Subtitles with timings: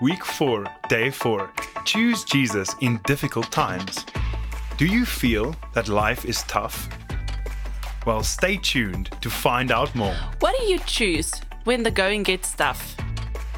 [0.00, 1.50] Week 4, Day 4.
[1.84, 4.06] Choose Jesus in difficult times.
[4.76, 6.88] Do you feel that life is tough?
[8.06, 10.14] Well, stay tuned to find out more.
[10.38, 11.32] What do you choose
[11.64, 12.96] when the going gets tough?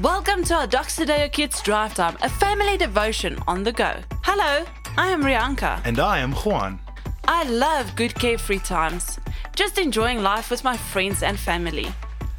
[0.00, 3.94] Welcome to our Doxa Deo Kids Drive Time, a family devotion on the go.
[4.22, 4.64] Hello,
[4.96, 5.84] I am Rianka.
[5.84, 6.80] And I am Juan.
[7.28, 9.18] I love good carefree times,
[9.54, 11.88] just enjoying life with my friends and family.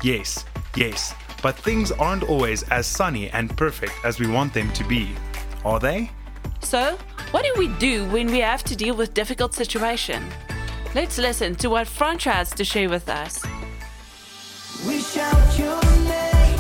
[0.02, 4.84] Yes, yes, but things aren't always as sunny and perfect as we want them to
[4.86, 5.12] be,
[5.66, 6.10] are they?
[6.62, 6.98] So,
[7.32, 10.34] what do we do when we have to deal with difficult situations?
[10.96, 13.44] Let's listen to what Frantra has to share with us.
[14.88, 16.60] We shout your name.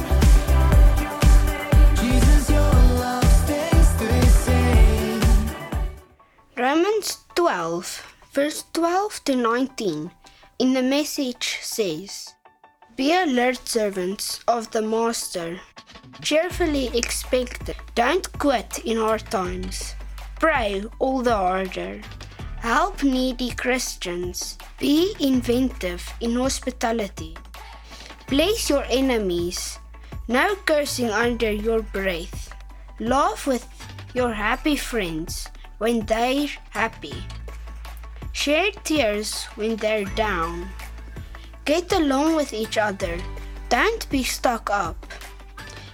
[1.96, 5.22] Jesus, your love stays the same.
[6.58, 10.12] Romans 12, verse 12 to 19,
[10.60, 12.34] in the message says,
[12.96, 15.60] Be alert, servants of the Master.
[16.22, 17.78] Cheerfully expect it.
[17.96, 19.96] Don't quit in hard times.
[20.40, 22.02] Pray all the harder.
[22.60, 24.60] Help needy Christians.
[24.80, 27.36] Be inventive in hospitality.
[28.28, 29.80] Bless your enemies.
[30.28, 32.54] No cursing under your breath.
[33.00, 33.68] Laugh with
[34.14, 35.48] your happy friends
[35.80, 37.24] when they're happy.
[38.34, 40.70] Share tears when they're down.
[41.66, 43.18] Get along with each other.
[43.70, 45.06] Don't be stuck up.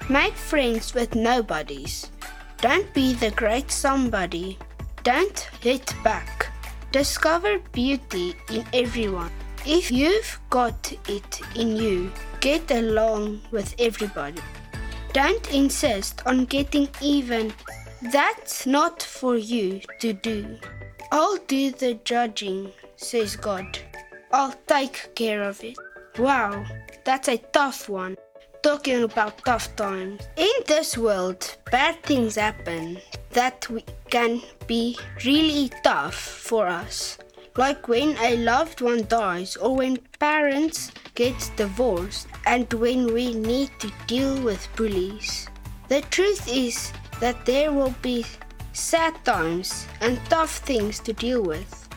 [0.09, 2.09] Make friends with nobodies.
[2.57, 4.57] Don't be the great somebody.
[5.03, 6.47] Don't hit back.
[6.91, 9.31] Discover beauty in everyone.
[9.65, 14.41] If you've got it in you, get along with everybody.
[15.13, 17.53] Don't insist on getting even.
[18.11, 20.57] That's not for you to do.
[21.11, 23.79] I'll do the judging, says God.
[24.31, 25.77] I'll take care of it.
[26.17, 26.65] Wow,
[27.03, 28.15] that's a tough one.
[28.61, 30.27] Talking about tough times.
[30.37, 32.99] In this world, bad things happen
[33.31, 33.65] that
[34.09, 37.17] can be really tough for us.
[37.57, 43.71] Like when a loved one dies or when parents get divorced and when we need
[43.79, 45.47] to deal with bullies.
[45.87, 48.25] The truth is that there will be
[48.73, 51.89] sad times and tough things to deal with.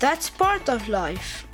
[0.00, 1.46] That's part of life.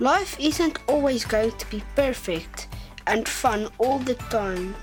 [0.00, 2.68] Life isn't always going to be perfect
[3.08, 4.76] and fun all the time.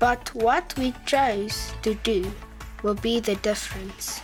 [0.00, 2.32] But what we chose to do
[2.82, 4.20] will be the difference.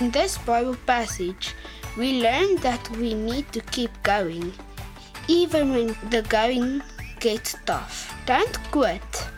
[0.00, 1.54] In this Bible passage,
[1.98, 4.54] we learn that we need to keep going,
[5.28, 6.82] even when the going
[7.20, 8.14] gets tough.
[8.24, 9.28] Don't quit,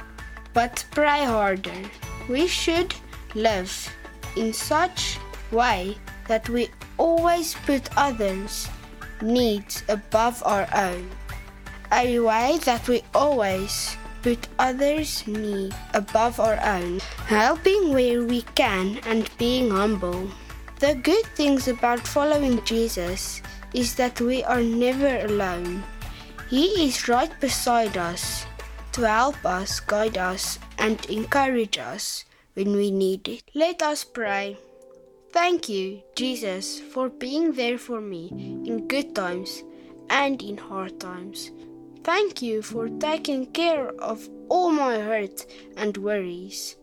[0.53, 1.83] but pray harder.
[2.29, 2.95] We should
[3.35, 3.73] live
[4.37, 5.19] in such
[5.51, 5.97] way
[6.29, 8.69] that we always put others'
[9.25, 11.11] needs above our own.
[11.91, 18.99] A way that we always put others' needs above our own, helping where we can
[19.07, 20.31] and being humble.
[20.81, 23.43] The good things about following Jesus
[23.73, 25.83] is that we are never alone.
[26.49, 28.47] He is right beside us
[28.93, 32.25] to help us, guide us, and encourage us
[32.55, 33.43] when we need it.
[33.55, 34.57] Let us pray.
[35.35, 38.29] Thank you, Jesus, for being there for me
[38.65, 39.65] in good times
[40.09, 41.51] and in hard times.
[42.05, 45.45] Thank you for taking care of all my hurt
[45.77, 46.77] and worries.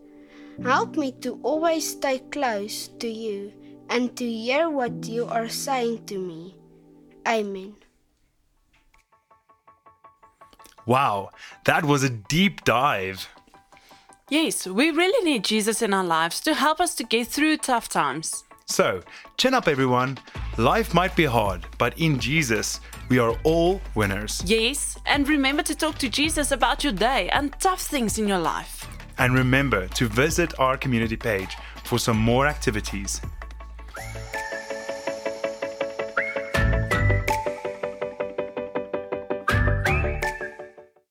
[0.62, 3.54] Help me to always stay close to you
[3.88, 6.54] and to hear what you are saying to me.
[7.26, 7.76] Amen.
[10.84, 11.30] Wow,
[11.64, 13.30] that was a deep dive.
[14.32, 17.90] Yes, we really need Jesus in our lives to help us to get through tough
[17.90, 18.44] times.
[18.64, 19.02] So,
[19.36, 20.16] chin up, everyone.
[20.56, 24.42] Life might be hard, but in Jesus, we are all winners.
[24.46, 28.38] Yes, and remember to talk to Jesus about your day and tough things in your
[28.38, 28.88] life.
[29.18, 33.20] And remember to visit our community page for some more activities